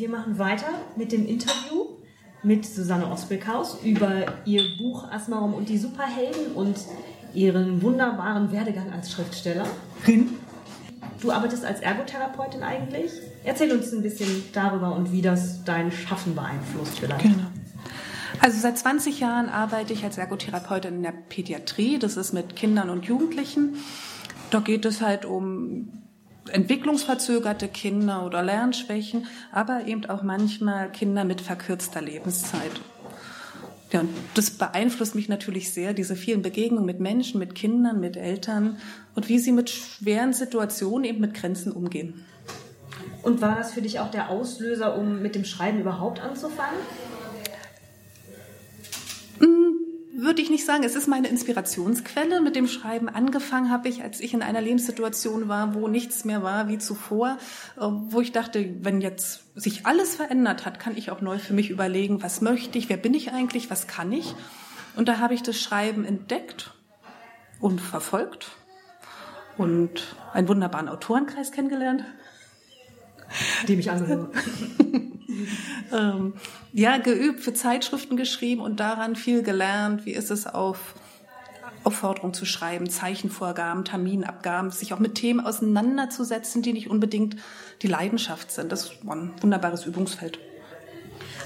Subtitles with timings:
[0.00, 1.84] wir machen weiter mit dem Interview
[2.42, 6.78] mit Susanne Osbeckhaus über ihr Buch Asmarum und die Superhelden und
[7.34, 10.38] ihren wunderbaren Werdegang als Schriftstellerin.
[11.20, 13.12] Du arbeitest als Ergotherapeutin eigentlich.
[13.44, 17.22] Erzähl uns ein bisschen darüber und wie das dein Schaffen beeinflusst vielleicht.
[17.22, 17.46] Genau.
[18.40, 21.98] Also seit 20 Jahren arbeite ich als Ergotherapeutin in der Pädiatrie.
[21.98, 23.76] Das ist mit Kindern und Jugendlichen.
[24.48, 25.92] Da geht es halt um
[26.52, 32.72] entwicklungsverzögerte Kinder oder Lernschwächen, aber eben auch manchmal Kinder mit verkürzter Lebenszeit.
[33.92, 38.16] Ja, und das beeinflusst mich natürlich sehr, diese vielen Begegnungen mit Menschen, mit Kindern, mit
[38.16, 38.78] Eltern
[39.16, 42.24] und wie sie mit schweren Situationen eben mit Grenzen umgehen.
[43.22, 46.78] Und war das für dich auch der Auslöser, um mit dem Schreiben überhaupt anzufangen?
[50.30, 50.84] Würde ich nicht sagen.
[50.84, 52.40] Es ist meine Inspirationsquelle.
[52.40, 56.44] Mit dem Schreiben angefangen habe ich, als ich in einer Lebenssituation war, wo nichts mehr
[56.44, 57.36] war wie zuvor,
[57.76, 61.52] äh, wo ich dachte, wenn jetzt sich alles verändert hat, kann ich auch neu für
[61.52, 64.36] mich überlegen, was möchte ich, wer bin ich eigentlich, was kann ich.
[64.94, 66.74] Und da habe ich das Schreiben entdeckt
[67.58, 68.52] und verfolgt
[69.58, 72.04] und einen wunderbaren Autorenkreis kennengelernt.
[73.68, 74.28] Die mich angehören.
[75.92, 76.34] ähm,
[76.72, 80.06] ja, geübt, für Zeitschriften geschrieben und daran viel gelernt.
[80.06, 80.94] Wie ist es auf
[81.82, 87.36] Aufforderung zu schreiben, Zeichenvorgaben, Terminabgaben, sich auch mit Themen auseinanderzusetzen, die nicht unbedingt
[87.82, 88.70] die Leidenschaft sind.
[88.70, 90.38] Das ist ein wunderbares Übungsfeld.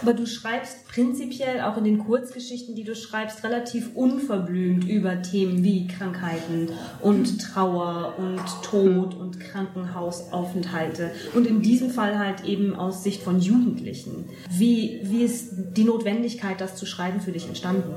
[0.02, 5.62] Aber du schreibst prinzipiell auch in den Kurzgeschichten, die du schreibst, relativ unverblümt über Themen
[5.64, 6.68] wie Krankheiten
[7.00, 11.10] und Trauer und Tod und Krankenhausaufenthalte.
[11.34, 14.26] Und in diesem Fall halt eben aus Sicht von Jugendlichen.
[14.50, 17.94] Wie, wie ist die Notwendigkeit, das zu schreiben, für dich entstanden?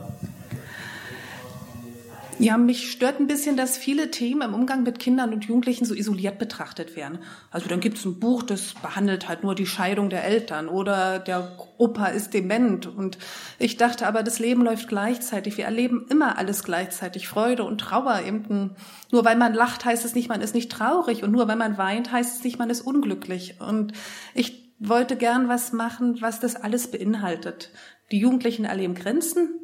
[2.40, 5.96] Ja, mich stört ein bisschen, dass viele Themen im Umgang mit Kindern und Jugendlichen so
[5.96, 7.18] isoliert betrachtet werden.
[7.50, 11.18] Also dann gibt es ein Buch, das behandelt halt nur die Scheidung der Eltern oder
[11.18, 12.86] der Opa ist dement.
[12.86, 13.18] Und
[13.58, 15.58] ich dachte aber, das Leben läuft gleichzeitig.
[15.58, 17.28] Wir erleben immer alles gleichzeitig.
[17.28, 18.22] Freude und Trauer.
[18.23, 18.76] Eben
[19.11, 21.23] nur weil man lacht, heißt es nicht, man ist nicht traurig.
[21.23, 23.56] Und nur weil man weint, heißt es nicht, man ist unglücklich.
[23.60, 23.94] Und
[24.36, 27.72] ich wollte gern was machen, was das alles beinhaltet.
[28.11, 29.60] Die Jugendlichen erleben Grenzen,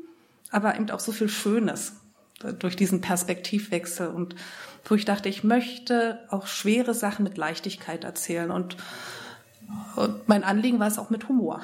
[0.49, 2.02] aber eben auch so viel Schönes
[2.59, 4.35] durch diesen Perspektivwechsel und
[4.85, 8.75] wo ich dachte, ich möchte auch schwere Sachen mit Leichtigkeit erzählen und,
[9.95, 11.61] und mein Anliegen war es auch mit Humor.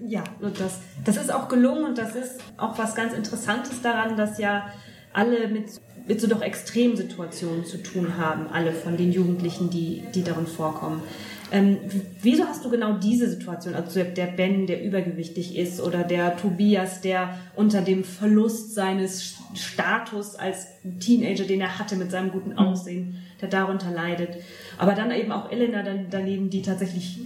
[0.00, 4.16] Ja, und das, das ist auch gelungen und das ist auch was ganz Interessantes daran,
[4.16, 4.68] dass ja
[5.12, 10.04] alle mit, mit so doch extremen Situationen zu tun haben, alle von den Jugendlichen, die,
[10.14, 11.02] die darin vorkommen.
[11.50, 11.78] Ähm,
[12.20, 17.00] wieso hast du genau diese Situation, also der Ben, der übergewichtig ist, oder der Tobias,
[17.00, 20.66] der unter dem Verlust seines Status als
[21.00, 22.58] Teenager, den er hatte mit seinem guten mhm.
[22.58, 24.36] Aussehen, der darunter leidet.
[24.76, 27.20] Aber dann eben auch Elena daneben, die tatsächlich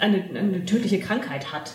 [0.00, 1.72] eine, eine tödliche Krankheit hat.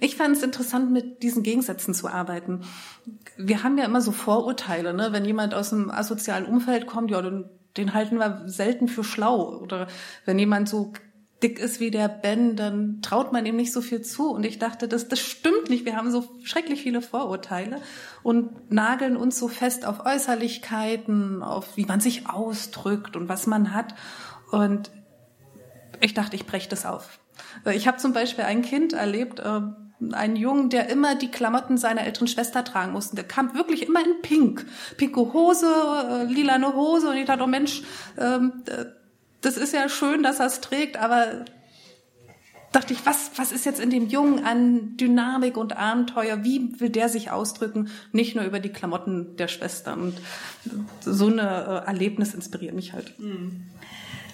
[0.00, 2.60] Ich fand es interessant, mit diesen Gegensätzen zu arbeiten.
[3.38, 5.08] Wir haben ja immer so Vorurteile, ne?
[5.12, 9.58] Wenn jemand aus einem asozialen Umfeld kommt, ja, dann den halten wir selten für schlau.
[9.58, 9.88] Oder
[10.24, 10.92] wenn jemand so
[11.42, 14.30] dick ist wie der Ben, dann traut man ihm nicht so viel zu.
[14.30, 15.84] Und ich dachte, das, das stimmt nicht.
[15.84, 17.80] Wir haben so schrecklich viele Vorurteile
[18.22, 23.74] und nageln uns so fest auf Äußerlichkeiten, auf wie man sich ausdrückt und was man
[23.74, 23.94] hat.
[24.50, 24.90] Und
[26.00, 27.18] ich dachte, ich breche das auf.
[27.72, 29.60] Ich habe zum Beispiel ein Kind erlebt, äh,
[30.12, 33.16] einen Jungen, der immer die Klamotten seiner älteren Schwester tragen musste.
[33.16, 34.66] Der kam wirklich immer in Pink.
[34.96, 37.10] Pinke Hose, äh, lilane Hose.
[37.10, 37.82] Und ich dachte, oh Mensch,
[38.18, 38.64] ähm,
[39.40, 41.44] das ist ja schön, dass er es trägt, aber
[42.72, 46.44] dachte ich, was, was ist jetzt in dem Jungen an Dynamik und Abenteuer?
[46.44, 47.88] Wie will der sich ausdrücken?
[48.12, 49.94] Nicht nur über die Klamotten der Schwester.
[49.94, 50.14] Und
[51.00, 53.18] so eine äh, Erlebnis inspiriert mich halt.
[53.18, 53.66] Mhm.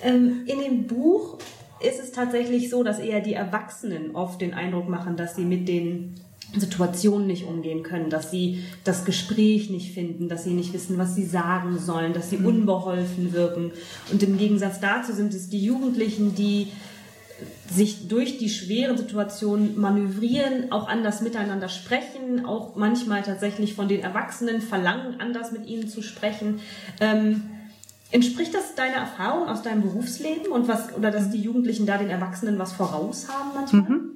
[0.02, 1.38] Ähm, in dem Buch
[1.80, 5.68] ist es tatsächlich so, dass eher die Erwachsenen oft den Eindruck machen, dass sie mit
[5.68, 6.14] den
[6.56, 11.14] Situationen nicht umgehen können, dass sie das Gespräch nicht finden, dass sie nicht wissen, was
[11.14, 12.46] sie sagen sollen, dass sie mhm.
[12.46, 13.72] unbeholfen wirken.
[14.10, 16.68] Und im Gegensatz dazu sind es die Jugendlichen, die
[17.70, 24.00] sich durch die schweren Situationen manövrieren, auch anders miteinander sprechen, auch manchmal tatsächlich von den
[24.00, 26.60] Erwachsenen verlangen, anders mit ihnen zu sprechen.
[27.00, 27.42] Ähm,
[28.12, 32.10] Entspricht das deiner Erfahrung aus deinem Berufsleben und was, oder dass die Jugendlichen da den
[32.10, 33.82] Erwachsenen was voraus haben manchmal?
[33.82, 34.10] Mhm.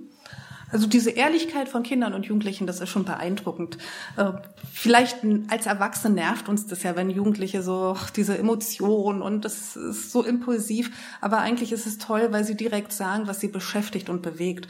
[0.74, 3.78] Also diese Ehrlichkeit von Kindern und Jugendlichen, das ist schon beeindruckend.
[4.16, 4.32] Äh,
[4.72, 5.18] vielleicht
[5.48, 10.24] als Erwachsene nervt uns das ja, wenn Jugendliche so diese Emotionen und das ist so
[10.24, 10.90] impulsiv.
[11.20, 14.66] Aber eigentlich ist es toll, weil sie direkt sagen, was sie beschäftigt und bewegt.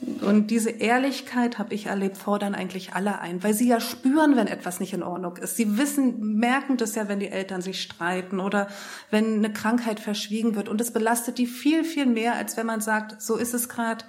[0.00, 4.48] Und diese Ehrlichkeit, habe ich erlebt, fordern eigentlich alle ein, weil sie ja spüren, wenn
[4.48, 5.56] etwas nicht in Ordnung ist.
[5.56, 8.68] Sie wissen, merken das ja, wenn die Eltern sich streiten oder
[9.10, 10.68] wenn eine Krankheit verschwiegen wird.
[10.68, 14.04] Und es belastet die viel, viel mehr, als wenn man sagt, so ist es gerade,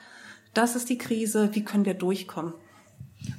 [0.53, 2.53] das ist die Krise, wie können wir durchkommen.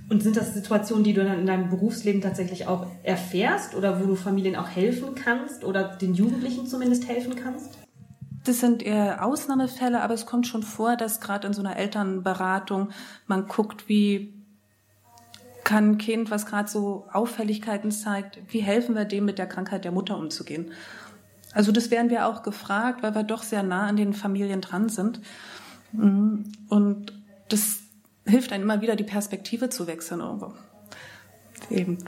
[0.09, 4.07] Und sind das Situationen, die du dann in deinem Berufsleben tatsächlich auch erfährst oder wo
[4.07, 7.86] du Familien auch helfen kannst oder den Jugendlichen zumindest helfen kannst?
[8.47, 12.91] Das sind eher Ausnahmefälle, aber es kommt schon vor, dass gerade in so einer Elternberatung
[13.27, 14.33] man guckt, wie
[15.65, 19.85] kann ein Kind, was gerade so Auffälligkeiten zeigt, wie helfen wir dem mit der Krankheit
[19.85, 20.71] der Mutter umzugehen?
[21.55, 24.91] Also das werden wir auch gefragt, weil wir doch sehr nah an den Familien dran
[24.91, 25.21] sind.
[25.91, 26.53] Mhm.
[26.69, 27.79] Und das
[28.27, 30.21] hilft einem immer wieder, die Perspektive zu wechseln.
[30.21, 30.55] Irgendwo.
[31.69, 31.99] Eben,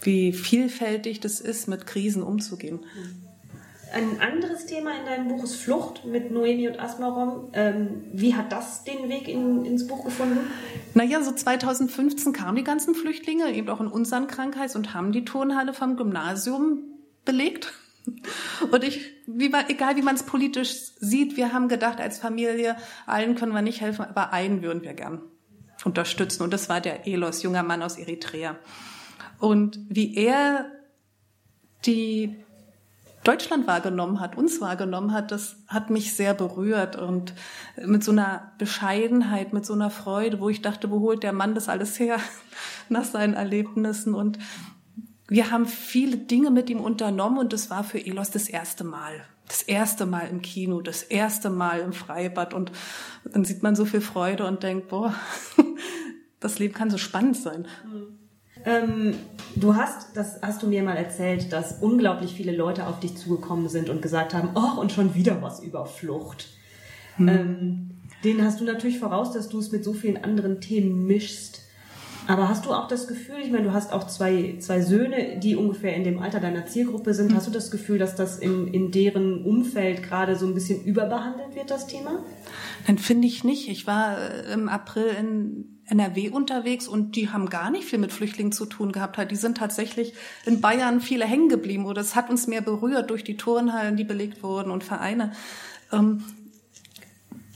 [0.00, 2.76] wie vielfältig das ist, mit Krisen umzugehen.
[2.76, 3.23] Mhm.
[3.94, 7.50] Ein anderes Thema in deinem Buch ist Flucht mit Noemi und Asmarom.
[7.52, 10.40] Ähm, wie hat das den Weg in, ins Buch gefunden?
[10.94, 15.24] Naja, so 2015 kamen die ganzen Flüchtlinge, eben auch in unseren Krankheits- und haben die
[15.24, 16.82] Turnhalle vom Gymnasium
[17.24, 17.72] belegt.
[18.72, 22.76] Und ich, wie man, egal wie man es politisch sieht, wir haben gedacht als Familie,
[23.06, 25.22] allen können wir nicht helfen, aber einen würden wir gern
[25.84, 26.42] unterstützen.
[26.42, 28.58] Und das war der Elos, junger Mann aus Eritrea.
[29.38, 30.66] Und wie er
[31.86, 32.44] die
[33.24, 37.34] Deutschland wahrgenommen hat, uns wahrgenommen hat, das hat mich sehr berührt und
[37.84, 41.54] mit so einer Bescheidenheit, mit so einer Freude, wo ich dachte, wo holt der Mann
[41.54, 42.18] das alles her
[42.88, 44.38] nach seinen Erlebnissen und
[45.26, 49.24] wir haben viele Dinge mit ihm unternommen und das war für Elos das erste Mal.
[49.48, 52.72] Das erste Mal im Kino, das erste Mal im Freibad und
[53.24, 55.14] dann sieht man so viel Freude und denkt, boah,
[56.40, 57.66] das Leben kann so spannend sein.
[57.86, 58.23] Mhm.
[58.64, 59.14] Ähm,
[59.56, 63.68] du hast, das hast du mir mal erzählt, dass unglaublich viele Leute auf dich zugekommen
[63.68, 66.48] sind und gesagt haben, oh, und schon wieder was über Flucht.
[67.16, 67.28] Hm.
[67.28, 67.90] Ähm,
[68.24, 71.60] den hast du natürlich voraus, dass du es mit so vielen anderen Themen mischst.
[72.26, 75.56] Aber hast du auch das Gefühl, ich meine, du hast auch zwei, zwei Söhne, die
[75.56, 77.28] ungefähr in dem Alter deiner Zielgruppe sind.
[77.28, 77.36] Hm.
[77.36, 81.54] Hast du das Gefühl, dass das in, in deren Umfeld gerade so ein bisschen überbehandelt
[81.54, 82.24] wird, das Thema?
[82.86, 83.68] Dann finde ich nicht.
[83.68, 88.12] Ich war äh, im April in NRW unterwegs und die haben gar nicht viel mit
[88.12, 89.18] Flüchtlingen zu tun gehabt.
[89.30, 90.14] Die sind tatsächlich
[90.46, 94.04] in Bayern viele hängen geblieben oder es hat uns mehr berührt durch die Turnhallen, die
[94.04, 95.32] belegt wurden und Vereine.
[95.92, 96.24] Ähm,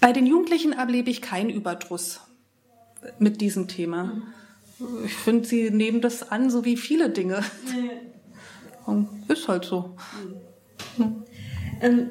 [0.00, 2.20] bei den Jugendlichen erlebe ich keinen Überdruss
[3.19, 4.22] mit diesem Thema.
[5.04, 7.42] Ich finde, sie nehmen das an, so wie viele Dinge.
[8.86, 9.96] Und ist halt so.
[10.96, 11.25] Mhm.
[11.80, 12.10] Ähm,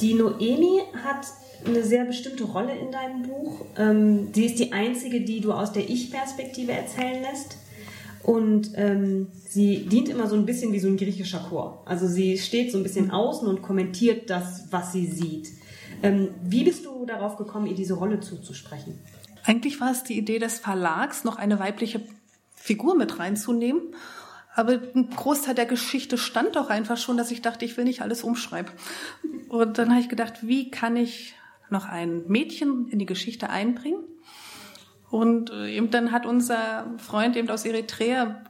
[0.00, 1.26] die Noemi hat
[1.66, 3.64] eine sehr bestimmte Rolle in deinem Buch.
[3.76, 7.58] Ähm, sie ist die einzige, die du aus der Ich-Perspektive erzählen lässt.
[8.22, 11.82] Und ähm, sie dient immer so ein bisschen wie so ein griechischer Chor.
[11.84, 15.50] Also sie steht so ein bisschen außen und kommentiert das, was sie sieht.
[16.02, 18.98] Ähm, wie bist du darauf gekommen, ihr diese Rolle zuzusprechen?
[19.44, 22.00] Eigentlich war es die Idee des Verlags, noch eine weibliche
[22.54, 23.82] Figur mit reinzunehmen.
[24.54, 28.00] Aber ein Großteil der Geschichte stand doch einfach schon, dass ich dachte, ich will nicht
[28.00, 28.72] alles umschreiben.
[29.48, 31.34] Und dann habe ich gedacht, wie kann ich
[31.74, 34.02] noch ein Mädchen in die Geschichte einbringen.
[35.10, 38.42] Und äh, eben dann hat unser Freund eben aus Eritrea,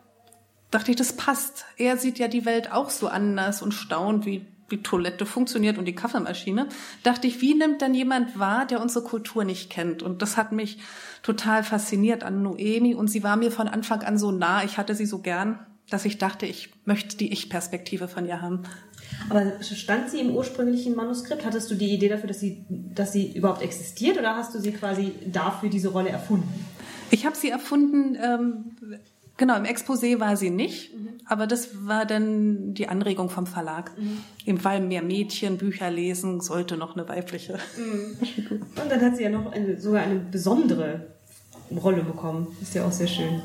[0.70, 1.66] dachte ich, das passt.
[1.76, 5.84] Er sieht ja die Welt auch so anders und staunt, wie die Toilette funktioniert und
[5.84, 6.68] die Kaffeemaschine.
[7.02, 10.02] Dachte ich, wie nimmt denn jemand wahr, der unsere Kultur nicht kennt?
[10.02, 10.78] Und das hat mich
[11.22, 14.64] total fasziniert an Noemi und sie war mir von Anfang an so nah.
[14.64, 18.62] Ich hatte sie so gern, dass ich dachte, ich möchte die Ich-Perspektive von ihr haben.
[19.28, 21.44] Aber stand sie im ursprünglichen Manuskript?
[21.44, 24.72] Hattest du die Idee dafür, dass sie, dass sie überhaupt existiert oder hast du sie
[24.72, 26.48] quasi dafür diese Rolle erfunden?
[27.10, 28.98] Ich habe sie erfunden, ähm,
[29.36, 31.08] genau, im Exposé war sie nicht, mhm.
[31.26, 33.96] aber das war dann die Anregung vom Verlag.
[33.98, 34.18] Mhm.
[34.46, 37.58] Eben weil mehr Mädchen Bücher lesen, sollte noch eine weibliche.
[37.76, 38.62] Mhm.
[38.82, 41.14] Und dann hat sie ja noch eine, sogar eine besondere
[41.70, 42.56] Rolle bekommen.
[42.60, 43.42] Ist ja auch sehr schön.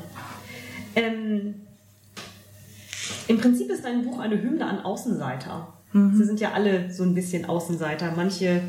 [0.96, 1.54] Ähm,
[3.30, 5.72] im Prinzip ist dein Buch eine Hymne an Außenseiter.
[5.92, 6.16] Mhm.
[6.16, 8.12] Sie sind ja alle so ein bisschen Außenseiter.
[8.16, 8.60] Manche,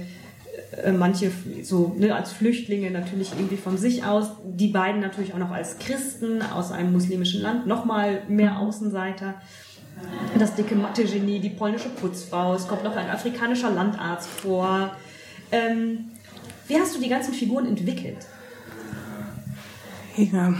[0.83, 1.31] äh, manche
[1.63, 4.27] so ne, als Flüchtlinge natürlich irgendwie von sich aus.
[4.45, 7.65] Die beiden natürlich auch noch als Christen aus einem muslimischen Land.
[7.65, 9.33] Nochmal mehr Außenseiter.
[10.37, 12.53] Das dicke Mathe-Genie, die polnische Putzfrau.
[12.53, 14.95] Es kommt noch ein afrikanischer Landarzt vor.
[15.51, 16.11] Ähm,
[16.67, 18.27] wie hast du die ganzen Figuren entwickelt?
[20.15, 20.53] Ja,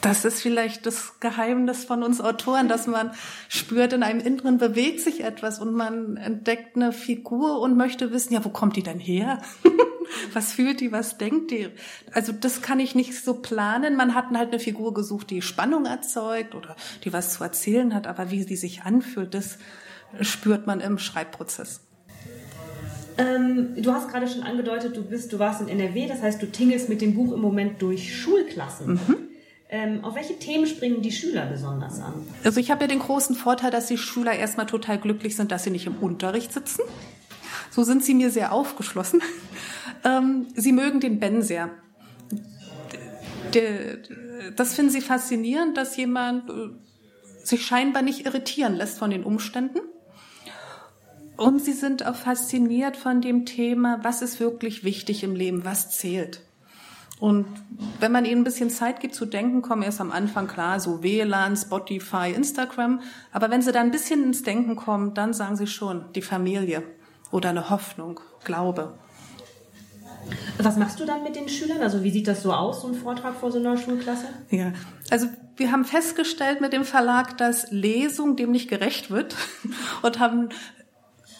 [0.00, 3.12] das ist vielleicht das Geheimnis von uns Autoren, dass man
[3.48, 8.34] spürt, in einem Inneren bewegt sich etwas und man entdeckt eine Figur und möchte wissen,
[8.34, 9.40] ja, wo kommt die denn her?
[10.32, 11.68] was fühlt die, was denkt die?
[12.12, 13.96] Also das kann ich nicht so planen.
[13.96, 18.06] Man hat halt eine Figur gesucht, die Spannung erzeugt oder die was zu erzählen hat,
[18.06, 19.58] aber wie sie sich anfühlt, das
[20.20, 21.80] spürt man im Schreibprozess.
[23.18, 26.46] Ähm, du hast gerade schon angedeutet, du bist, du warst in NRW, das heißt, du
[26.46, 28.94] tingelst mit dem Buch im Moment durch Schulklassen.
[28.94, 29.16] Mhm.
[29.68, 32.14] Ähm, auf welche Themen springen die Schüler besonders an?
[32.44, 35.64] Also ich habe ja den großen Vorteil, dass die Schüler erstmal total glücklich sind, dass
[35.64, 36.82] sie nicht im Unterricht sitzen.
[37.70, 39.20] So sind sie mir sehr aufgeschlossen.
[40.04, 41.70] Ähm, sie mögen den Ben sehr.
[44.54, 46.68] das finden sie faszinierend, dass jemand äh,
[47.42, 49.80] sich scheinbar nicht irritieren lässt von den Umständen.
[51.36, 55.90] Und sie sind auch fasziniert von dem Thema, was ist wirklich wichtig im Leben, was
[55.90, 56.45] zählt.
[57.18, 57.46] Und
[57.98, 61.02] wenn man ihnen ein bisschen Zeit gibt zu denken, kommen erst am Anfang klar so
[61.02, 63.00] WLAN, Spotify, Instagram.
[63.32, 66.82] Aber wenn sie dann ein bisschen ins Denken kommen, dann sagen sie schon die Familie
[67.30, 68.94] oder eine Hoffnung, Glaube.
[70.58, 71.82] Was machst du dann mit den Schülern?
[71.82, 74.26] Also wie sieht das so aus, so ein Vortrag vor so einer Schulklasse?
[74.50, 74.72] Ja,
[75.10, 79.36] also wir haben festgestellt mit dem Verlag, dass Lesung dem nicht gerecht wird
[80.02, 80.48] und haben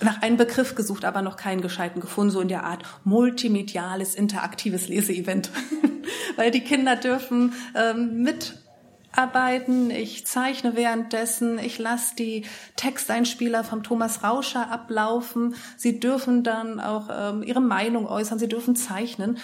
[0.00, 4.88] nach einem Begriff gesucht, aber noch keinen gescheiten gefunden, so in der Art multimediales, interaktives
[4.88, 5.50] Leseevent.
[6.37, 12.45] Weil die Kinder dürfen ähm, mitarbeiten, ich zeichne währenddessen, ich lasse die
[12.76, 18.76] Texteinspieler vom Thomas Rauscher ablaufen, sie dürfen dann auch ähm, ihre Meinung äußern, sie dürfen
[18.76, 19.38] zeichnen.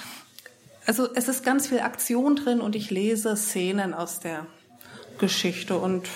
[0.86, 4.46] Also es ist ganz viel Aktion drin und ich lese Szenen aus der
[5.18, 6.08] Geschichte und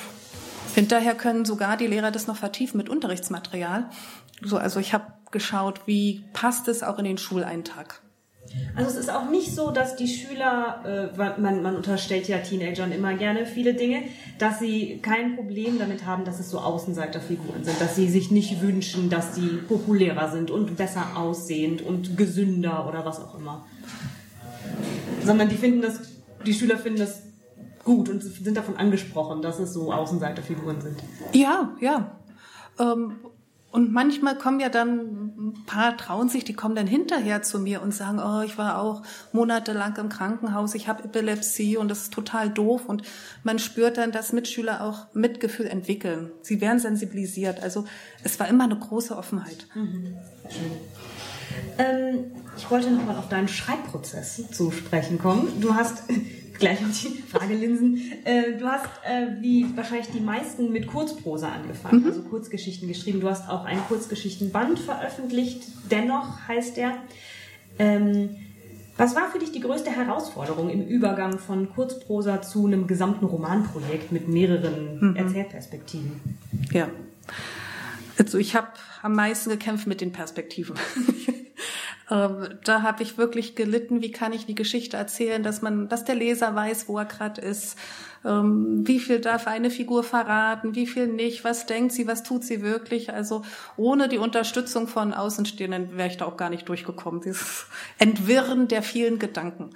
[0.76, 3.88] Hinterher können sogar die Lehrer das noch vertiefen mit Unterrichtsmaterial.
[4.42, 8.00] So, also ich habe geschaut, wie passt es auch in den Schuleintag.
[8.74, 12.92] Also es ist auch nicht so, dass die Schüler, äh, man, man unterstellt ja Teenagern
[12.92, 14.02] immer gerne viele Dinge,
[14.38, 18.60] dass sie kein Problem damit haben, dass es so Außenseiterfiguren sind, dass sie sich nicht
[18.60, 23.64] wünschen, dass sie populärer sind und besser aussehend und gesünder oder was auch immer.
[25.24, 26.00] Sondern die finden das,
[26.44, 27.22] die Schüler finden das
[27.84, 30.98] gut und sind davon angesprochen, dass es so Außenseiterfiguren sind.
[31.32, 32.16] Ja, ja.
[32.78, 33.16] Ähm,
[33.70, 37.82] und manchmal kommen ja dann ein paar trauen sich, die kommen dann hinterher zu mir
[37.82, 42.12] und sagen, oh, ich war auch monatelang im Krankenhaus, ich habe Epilepsie und das ist
[42.12, 42.86] total doof.
[42.86, 43.02] Und
[43.44, 46.30] man spürt dann, dass Mitschüler auch Mitgefühl entwickeln.
[46.42, 47.62] Sie werden sensibilisiert.
[47.62, 47.84] Also
[48.24, 49.66] es war immer eine große Offenheit.
[49.74, 50.16] Mhm.
[51.78, 52.24] Ähm,
[52.56, 55.60] ich wollte nochmal auf deinen Schreibprozess zu sprechen kommen.
[55.60, 56.04] Du hast
[56.58, 58.12] gleich auf die Fragelinsen.
[58.24, 62.06] Äh, du hast, äh, wie wahrscheinlich die meisten, mit Kurzprosa angefangen, mhm.
[62.06, 63.20] also Kurzgeschichten geschrieben.
[63.20, 65.62] Du hast auch einen Kurzgeschichtenband veröffentlicht.
[65.90, 66.94] Dennoch heißt der.
[67.78, 68.30] Ähm,
[68.98, 74.10] was war für dich die größte Herausforderung im Übergang von Kurzprosa zu einem gesamten Romanprojekt
[74.10, 75.16] mit mehreren mhm.
[75.16, 76.38] Erzählperspektiven?
[76.72, 76.88] Ja.
[78.18, 78.68] Also ich habe
[79.02, 80.76] am meisten gekämpft mit den Perspektiven.
[82.08, 86.04] Ähm, da habe ich wirklich gelitten, wie kann ich die Geschichte erzählen, dass man, dass
[86.04, 87.76] der Leser weiß, wo er gerade ist.
[88.24, 92.44] Ähm, wie viel darf eine Figur verraten, wie viel nicht, was denkt sie, was tut
[92.44, 93.12] sie wirklich.
[93.12, 93.42] Also
[93.76, 97.20] ohne die Unterstützung von Außenstehenden wäre ich da auch gar nicht durchgekommen.
[97.22, 97.66] Dieses
[97.98, 99.70] Entwirren der vielen Gedanken.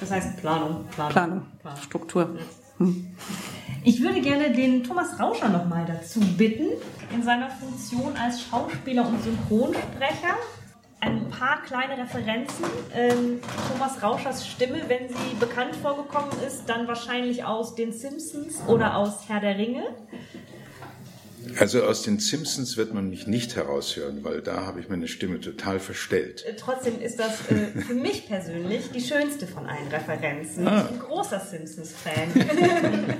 [0.00, 0.86] Das heißt Planung.
[0.90, 1.82] Planung, Planung, Planung.
[1.82, 2.36] Struktur.
[2.38, 2.84] Ja.
[2.84, 3.08] Hm.
[3.82, 6.68] Ich würde gerne den Thomas Rauscher nochmal dazu bitten,
[7.12, 10.36] in seiner Funktion als Schauspieler und Synchronsprecher
[11.00, 12.64] ein paar kleine Referenzen.
[12.94, 13.40] Ähm,
[13.70, 19.28] Thomas Rauschers Stimme, wenn sie bekannt vorgekommen ist, dann wahrscheinlich aus den Simpsons oder aus
[19.28, 19.84] Herr der Ringe.
[21.58, 25.40] Also aus den Simpsons wird man mich nicht heraushören, weil da habe ich meine Stimme
[25.40, 26.44] total verstellt.
[26.44, 30.66] Äh, trotzdem ist das äh, für mich persönlich die schönste von allen Referenzen.
[30.66, 30.82] Ah.
[30.82, 32.32] Ich bin ein großer Simpsons-Fan.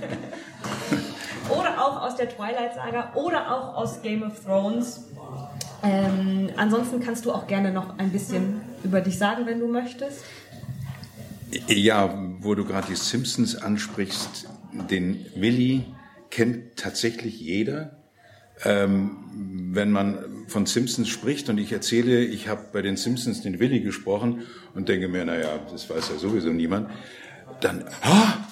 [1.50, 5.07] oder auch aus der Twilight-Saga oder auch aus Game of Thrones.
[5.82, 10.24] Ähm, ansonsten kannst du auch gerne noch ein bisschen über dich sagen, wenn du möchtest.
[11.68, 14.48] Ja, wo du gerade die Simpsons ansprichst,
[14.90, 15.84] den Willy
[16.30, 17.96] kennt tatsächlich jeder.
[18.64, 20.18] Ähm, wenn man
[20.48, 24.42] von Simpsons spricht und ich erzähle, ich habe bei den Simpsons den Willy gesprochen
[24.74, 26.90] und denke mir, naja, das weiß ja sowieso niemand,
[27.60, 28.47] dann, ah,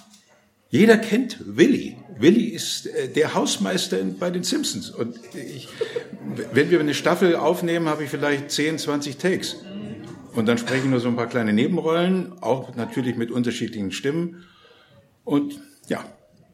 [0.68, 1.96] jeder kennt Willy.
[2.18, 4.90] Willy ist äh, der Hausmeister bei den Simpsons.
[4.90, 5.68] Und ich,
[6.52, 9.56] wenn wir eine Staffel aufnehmen, habe ich vielleicht 10, 20 Takes.
[10.34, 14.44] Und dann spreche ich nur so ein paar kleine Nebenrollen, auch natürlich mit unterschiedlichen Stimmen.
[15.24, 16.04] Und ja,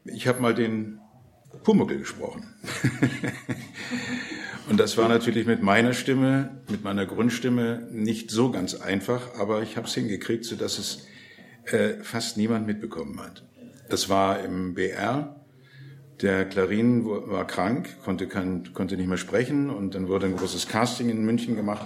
[0.05, 0.99] ich habe mal den
[1.63, 2.53] Pumuckel gesprochen.
[4.69, 9.61] Und das war natürlich mit meiner Stimme, mit meiner Grundstimme nicht so ganz einfach, aber
[9.61, 11.05] ich habe es hingekriegt, sodass es
[11.65, 13.43] äh, fast niemand mitbekommen hat.
[13.89, 15.35] Das war im BR.
[16.21, 20.67] Der Clarin war krank, konnte, kein, konnte nicht mehr sprechen und dann wurde ein großes
[20.67, 21.85] Casting in München gemacht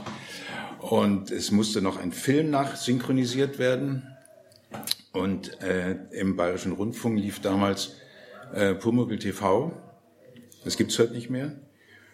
[0.80, 4.04] und es musste noch ein Film nachsynchronisiert werden
[5.12, 7.96] und äh, im Bayerischen Rundfunk lief damals
[8.54, 9.72] äh, Pumuckl TV.
[10.64, 11.54] Das gibt's heute nicht mehr.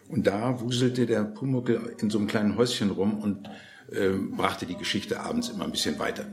[0.08, 3.50] Und da wuselte der Pumuckel in so einem kleinen Häuschen rum und
[3.92, 6.26] äh, brachte die Geschichte abends immer ein bisschen weiter.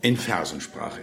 [0.00, 1.00] In Versensprache.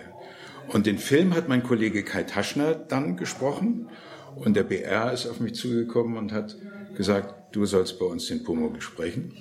[0.68, 3.90] Und den Film hat mein Kollege Kai Taschner dann gesprochen.
[4.36, 6.58] Und der BR ist auf mich zugekommen und hat
[6.96, 9.34] gesagt, du sollst bei uns den Pumuckel sprechen.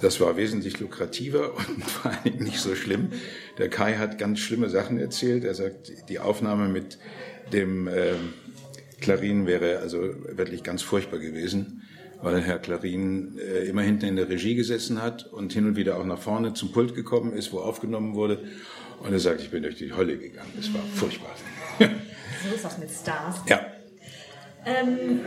[0.00, 3.10] Das war wesentlich lukrativer und vor allen Dingen nicht so schlimm.
[3.58, 5.44] Der Kai hat ganz schlimme Sachen erzählt.
[5.44, 6.98] Er sagt, die Aufnahme mit
[7.52, 8.14] dem äh,
[9.00, 11.82] Klarin wäre also wirklich ganz furchtbar gewesen,
[12.22, 15.98] weil Herr Klarin äh, immer hinten in der Regie gesessen hat und hin und wieder
[15.98, 18.44] auch nach vorne zum Pult gekommen ist, wo aufgenommen wurde.
[19.00, 20.52] Und er sagt, ich bin durch die Hölle gegangen.
[20.56, 21.30] Das war furchtbar.
[21.78, 23.36] so ist das mit Stars.
[23.48, 23.60] Ja.
[24.66, 25.20] Ähm,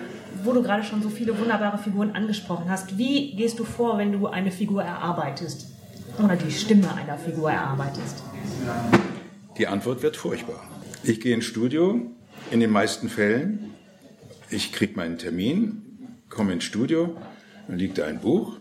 [0.44, 4.12] wo du gerade schon so viele wunderbare Figuren angesprochen hast, wie gehst du vor, wenn
[4.12, 5.68] du eine Figur erarbeitest?
[6.24, 8.22] Oder die Stimme einer Figur erarbeitest?
[9.58, 10.64] Die Antwort wird furchtbar.
[11.04, 12.12] Ich gehe ins Studio,
[12.52, 13.72] in den meisten Fällen.
[14.52, 15.82] Ich kriege meinen Termin,
[16.30, 17.18] komme ins Studio,
[17.68, 18.58] dann liegt da ein Buch.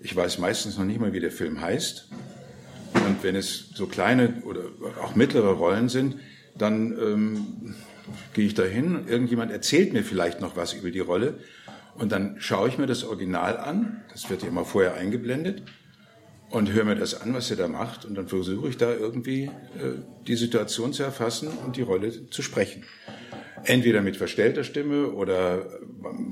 [0.00, 2.08] Ich weiß meistens noch nicht mal, wie der Film heißt.
[3.06, 4.62] Und wenn es so kleine oder
[5.02, 6.16] auch mittlere Rollen sind,
[6.56, 7.74] dann ähm,
[8.34, 9.06] gehe ich dahin.
[9.08, 11.38] Irgendjemand erzählt mir vielleicht noch was über die Rolle.
[11.94, 14.02] Und dann schaue ich mir das Original an.
[14.10, 15.62] Das wird ja immer vorher eingeblendet
[16.52, 18.04] und höre mir das an, was er da macht.
[18.04, 22.42] Und dann versuche ich da irgendwie äh, die Situation zu erfassen und die Rolle zu
[22.42, 22.84] sprechen.
[23.64, 25.66] Entweder mit verstellter Stimme oder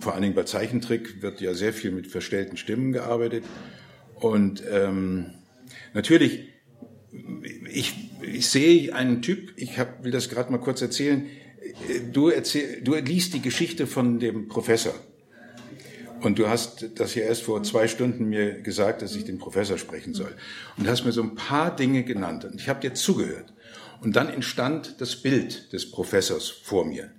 [0.01, 3.45] vor allen Dingen bei Zeichentrick wird ja sehr viel mit verstellten Stimmen gearbeitet.
[4.15, 5.31] Und ähm,
[5.95, 6.49] natürlich,
[7.73, 11.27] ich, ich sehe einen Typ, ich hab, will das gerade mal kurz erzählen,
[12.13, 14.95] du, erzähl, du liest die Geschichte von dem Professor.
[16.21, 19.79] Und du hast das ja erst vor zwei Stunden mir gesagt, dass ich den Professor
[19.79, 20.35] sprechen soll.
[20.77, 22.45] Und hast mir so ein paar Dinge genannt.
[22.45, 23.55] Und ich habe dir zugehört.
[24.03, 27.11] Und dann entstand das Bild des Professors vor mir.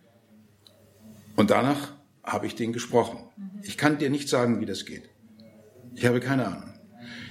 [1.36, 1.93] Und danach
[2.24, 3.20] habe ich den gesprochen.
[3.63, 5.10] Ich kann dir nicht sagen, wie das geht.
[5.96, 6.74] Ich habe keine Ahnung.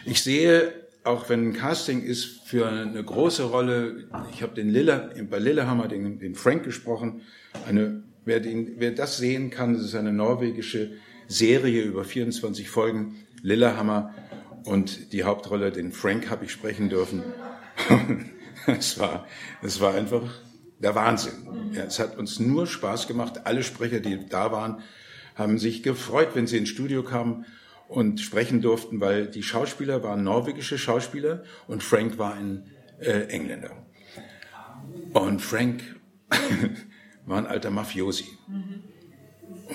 [0.05, 5.11] Ich sehe, auch wenn ein Casting ist für eine große Rolle, ich habe den Lilla,
[5.31, 7.23] bei Lillehammer den, den Frank gesprochen.
[7.67, 10.93] Eine, wer, den, wer das sehen kann, das ist eine norwegische
[11.27, 14.15] Serie über 24 Folgen, Lillehammer
[14.65, 17.23] und die Hauptrolle, den Frank, habe ich sprechen dürfen.
[18.67, 19.27] es war,
[19.63, 20.23] es war einfach
[20.79, 21.73] der Wahnsinn.
[21.73, 23.43] Ja, es hat uns nur Spaß gemacht.
[23.45, 24.81] Alle Sprecher, die da waren,
[25.35, 27.47] haben sich gefreut, wenn sie ins Studio kamen
[27.91, 33.73] und sprechen durften, weil die Schauspieler waren norwegische Schauspieler und Frank war ein äh, Engländer.
[35.13, 35.83] Und Frank
[37.27, 38.27] war ein alter Mafiosi.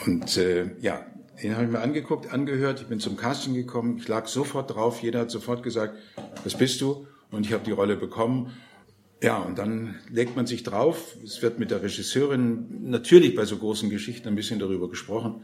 [0.06, 1.06] Und äh, ja,
[1.44, 2.82] den habe ich mir angeguckt, angehört.
[2.82, 3.98] Ich bin zum Casting gekommen.
[3.98, 5.02] Ich lag sofort drauf.
[5.02, 5.98] Jeder hat sofort gesagt,
[6.46, 7.08] das bist du.
[7.32, 8.54] Und ich habe die Rolle bekommen.
[9.22, 11.18] Ja, und dann legt man sich drauf.
[11.22, 15.44] Es wird mit der Regisseurin natürlich bei so großen Geschichten ein bisschen darüber gesprochen.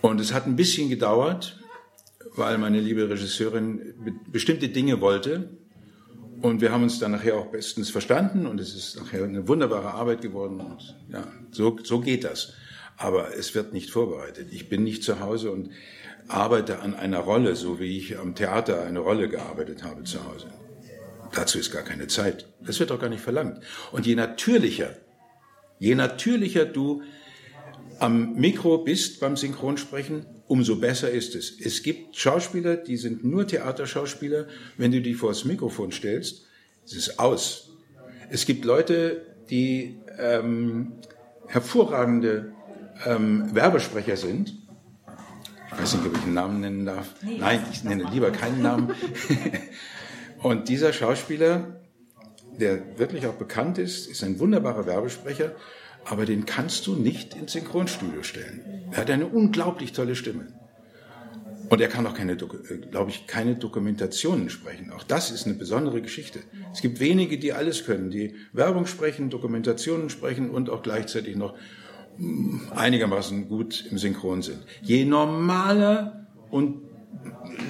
[0.00, 1.58] Und es hat ein bisschen gedauert,
[2.34, 3.94] weil meine liebe Regisseurin
[4.30, 5.50] bestimmte Dinge wollte.
[6.40, 9.92] Und wir haben uns dann nachher auch bestens verstanden und es ist nachher eine wunderbare
[9.92, 10.60] Arbeit geworden.
[10.60, 12.52] Und ja, so, so geht das
[12.98, 14.48] aber es wird nicht vorbereitet.
[14.50, 15.70] Ich bin nicht zu Hause und
[16.26, 20.48] arbeite an einer Rolle, so wie ich am Theater eine Rolle gearbeitet habe zu Hause.
[21.32, 22.48] Dazu ist gar keine Zeit.
[22.60, 23.62] Das wird auch gar nicht verlangt.
[23.92, 24.96] Und je natürlicher,
[25.78, 27.02] je natürlicher du
[27.98, 31.58] am Mikro bist beim Synchronsprechen, umso besser ist es.
[31.60, 34.46] Es gibt Schauspieler, die sind nur Theaterschauspieler.
[34.76, 36.46] Wenn du die vor das Mikrofon stellst,
[36.84, 37.70] ist es aus.
[38.30, 40.92] Es gibt Leute, die ähm,
[41.46, 42.52] hervorragende
[43.06, 44.56] ähm, Werbesprecher sind.
[45.70, 47.14] Ich weiß nicht, ob ich einen Namen nennen darf.
[47.22, 48.92] Nein, ich nenne lieber keinen Namen.
[50.42, 51.80] Und dieser Schauspieler,
[52.58, 55.52] der wirklich auch bekannt ist, ist ein wunderbarer Werbesprecher,
[56.08, 58.60] aber den kannst du nicht ins Synchronstudio stellen.
[58.90, 60.46] Er hat eine unglaublich tolle Stimme.
[61.68, 62.36] Und er kann auch keine, äh,
[62.90, 64.90] glaube ich, keine Dokumentationen sprechen.
[64.90, 66.40] Auch das ist eine besondere Geschichte.
[66.72, 71.54] Es gibt wenige, die alles können, die Werbung sprechen, Dokumentationen sprechen und auch gleichzeitig noch
[72.74, 74.64] einigermaßen gut im Synchron sind.
[74.82, 76.82] Je normaler und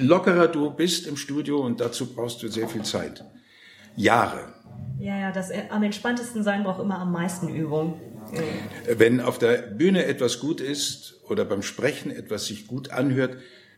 [0.01, 3.25] lockerer du bist im Studio und dazu brauchst du sehr viel Zeit.
[3.95, 4.53] Jahre.
[4.97, 7.99] Ja, ja, das äh, am entspanntesten sein braucht immer am meisten Übung.
[8.87, 13.37] Wenn auf der Bühne etwas gut ist oder beim Sprechen etwas sich gut anhört,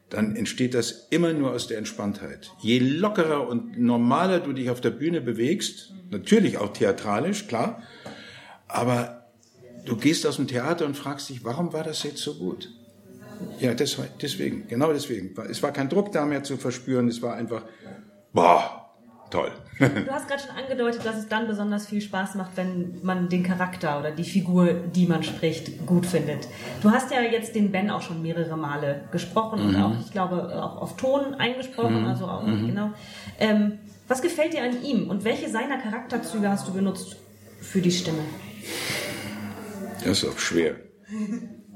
[0.10, 2.52] dann entsteht das immer nur aus der Entspanntheit.
[2.60, 7.84] Je lockerer und normaler du dich auf der Bühne bewegst, natürlich auch theatralisch, klar,
[8.68, 9.26] aber
[9.86, 12.70] du gehst aus dem Theater und fragst dich, warum war das jetzt so gut?
[13.60, 15.34] Ja, deswegen, genau deswegen.
[15.50, 17.64] Es war kein Druck da mehr zu verspüren, es war einfach,
[18.34, 18.81] boah,
[19.32, 19.52] toll.
[19.80, 23.42] Du hast gerade schon angedeutet, dass es dann besonders viel Spaß macht, wenn man den
[23.42, 26.48] Charakter oder die Figur, die man spricht, gut findet.
[26.84, 29.70] Du hast ja jetzt den Ben auch schon mehrere Male gesprochen mhm.
[29.70, 32.08] und auch, ich glaube, auch auf Ton eingesprochen, mhm.
[32.08, 32.68] also auch, mhm.
[32.68, 32.92] genau.
[33.40, 37.16] Ähm, was gefällt dir an ihm und welche seiner Charakterzüge hast du benutzt
[37.60, 38.24] für die Stimme?
[40.04, 40.76] Das ist auch schwer.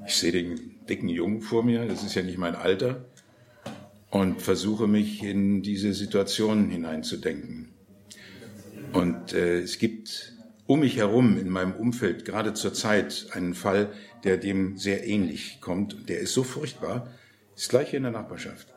[0.05, 3.05] Ich sehe den dicken Jungen vor mir, das ist ja nicht mein Alter,
[4.09, 7.69] und versuche mich in diese Situation hineinzudenken.
[8.93, 10.33] Und äh, es gibt
[10.67, 13.91] um mich herum in meinem Umfeld gerade zur Zeit einen Fall,
[14.23, 16.09] der dem sehr ähnlich kommt.
[16.09, 17.11] Der ist so furchtbar,
[17.55, 18.67] das gleiche in der Nachbarschaft.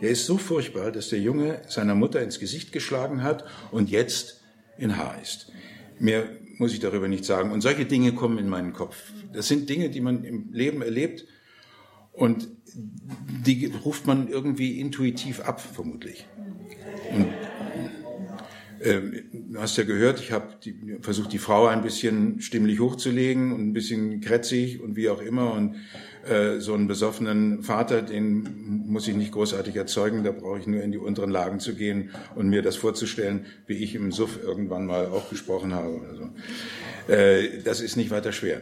[0.00, 4.40] Der ist so furchtbar, dass der Junge seiner Mutter ins Gesicht geschlagen hat und jetzt
[4.76, 5.52] in Haar ist.
[5.98, 7.52] Mehr muss ich darüber nicht sagen.
[7.52, 8.96] Und solche Dinge kommen in meinen Kopf.
[9.32, 11.24] Das sind Dinge, die man im Leben erlebt
[12.12, 16.26] und die ruft man irgendwie intuitiv ab, vermutlich.
[17.12, 17.26] Und
[18.82, 20.58] ähm, du hast ja gehört, ich habe
[21.00, 25.52] versucht, die Frau ein bisschen stimmlich hochzulegen und ein bisschen krätzig und wie auch immer.
[25.54, 25.76] Und
[26.28, 30.24] äh, so einen besoffenen Vater, den muss ich nicht großartig erzeugen.
[30.24, 33.74] Da brauche ich nur in die unteren Lagen zu gehen und mir das vorzustellen, wie
[33.74, 37.12] ich im Suff irgendwann mal auch gesprochen habe oder so.
[37.12, 38.60] Äh, das ist nicht weiter schwer.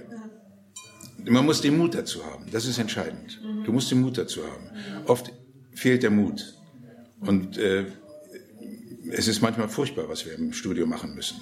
[1.26, 2.46] Man muss den Mut dazu haben.
[2.50, 3.40] Das ist entscheidend.
[3.64, 4.70] Du musst den Mut dazu haben.
[5.06, 5.32] Oft
[5.72, 6.54] fehlt der Mut.
[7.20, 7.86] Und äh,
[9.10, 11.40] es ist manchmal furchtbar, was wir im Studio machen müssen.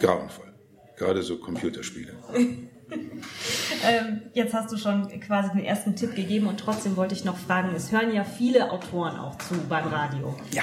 [0.00, 0.52] Grauenvoll.
[0.96, 2.14] Gerade so Computerspiele.
[2.34, 7.36] ähm, jetzt hast du schon quasi den ersten Tipp gegeben und trotzdem wollte ich noch
[7.36, 10.36] fragen, es hören ja viele Autoren auch zu beim Radio.
[10.52, 10.62] Ja.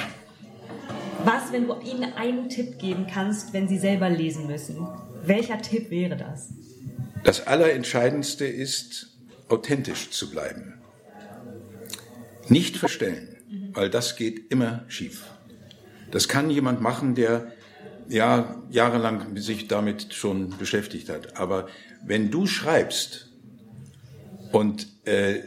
[1.26, 4.88] Was, wenn du ihnen einen Tipp geben kannst, wenn sie selber lesen müssen?
[5.24, 6.50] Welcher Tipp wäre das?
[7.24, 9.08] Das Allerentscheidendste ist,
[9.48, 10.82] authentisch zu bleiben.
[12.48, 13.38] Nicht verstellen,
[13.74, 15.24] weil das geht immer schief.
[16.10, 17.54] Das kann jemand machen, der
[18.10, 21.38] ja jahrelang sich damit schon beschäftigt hat.
[21.38, 21.68] Aber
[22.04, 23.30] wenn du schreibst
[24.52, 25.40] und äh,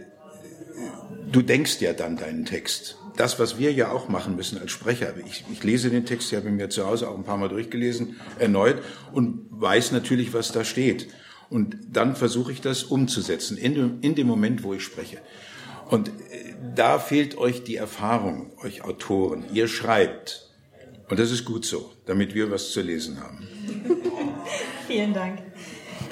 [1.31, 5.15] du denkst ja dann deinen Text, das, was wir ja auch machen müssen als Sprecher.
[5.27, 7.49] Ich, ich lese den Text, ich habe ihn mir zu Hause auch ein paar Mal
[7.49, 8.83] durchgelesen, erneut
[9.13, 11.09] und weiß natürlich, was da steht.
[11.55, 15.19] Und dann versuche ich das umzusetzen in dem, in dem Moment, wo ich spreche.
[15.89, 16.13] Und äh,
[16.75, 19.45] da fehlt euch die Erfahrung, euch Autoren.
[19.53, 20.51] Ihr schreibt.
[21.09, 23.47] Und das ist gut so, damit wir was zu lesen haben.
[24.89, 25.43] Vielen Dank.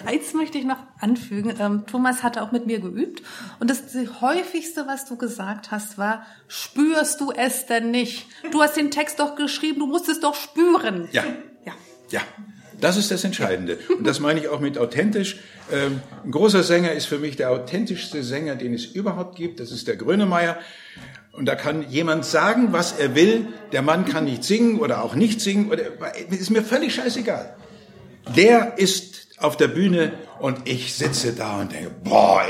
[0.07, 1.57] Eins möchte ich noch anfügen.
[1.59, 3.25] Ähm, Thomas hatte auch mit mir geübt.
[3.59, 8.29] Und das, das häufigste, was du gesagt hast, war, spürst du es denn nicht?
[8.53, 11.09] Du hast den Text doch geschrieben, du musst es doch spüren.
[11.11, 11.25] Ja.
[11.67, 11.73] Ja.
[12.11, 12.21] Ja.
[12.83, 13.79] Das ist das Entscheidende.
[13.97, 15.37] Und das meine ich auch mit authentisch.
[15.73, 19.61] Ähm, ein großer Sänger ist für mich der authentischste Sänger, den es überhaupt gibt.
[19.61, 20.59] Das ist der Grönemeyer.
[21.31, 23.47] Und da kann jemand sagen, was er will.
[23.71, 25.71] Der Mann kann nicht singen oder auch nicht singen.
[25.71, 25.85] Oder,
[26.29, 27.55] ist mir völlig scheißegal.
[28.35, 32.43] Der ist auf der Bühne und ich sitze da und denke, boah,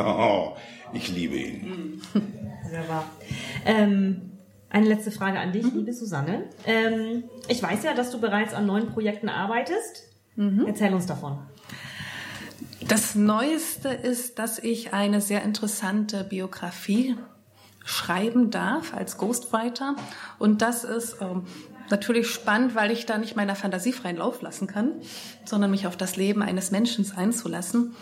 [0.00, 0.56] oh,
[0.94, 2.02] ich liebe ihn.
[2.64, 3.08] Wunderbar.
[3.64, 4.35] Ähm,
[4.70, 5.78] eine letzte Frage an dich, mhm.
[5.78, 6.44] liebe Susanne.
[6.66, 10.04] Ähm, ich weiß ja, dass du bereits an neuen Projekten arbeitest.
[10.36, 10.64] Mhm.
[10.66, 11.38] Erzähl uns davon.
[12.86, 17.16] Das Neueste ist, dass ich eine sehr interessante Biografie
[17.84, 19.96] schreiben darf als Ghostwriter.
[20.38, 21.44] Und das ist ähm,
[21.90, 24.92] natürlich spannend, weil ich da nicht meiner Fantasie freien Lauf lassen kann,
[25.44, 27.94] sondern mich auf das Leben eines Menschen einzulassen.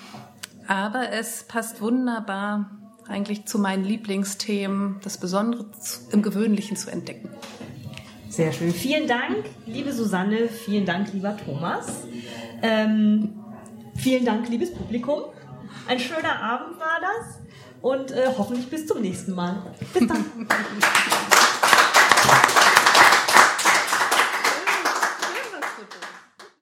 [0.66, 2.70] Aber es passt wunderbar
[3.08, 5.66] eigentlich zu meinen Lieblingsthemen, das Besondere
[6.10, 7.28] im Gewöhnlichen zu entdecken.
[8.28, 8.72] Sehr schön.
[8.72, 10.48] Vielen Dank, liebe Susanne.
[10.48, 11.86] Vielen Dank, lieber Thomas.
[12.62, 13.34] Ähm,
[13.94, 15.22] vielen Dank, liebes Publikum.
[15.86, 17.40] Ein schöner Abend war das
[17.80, 19.62] und äh, hoffentlich bis zum nächsten Mal.
[19.92, 20.24] Bis dann.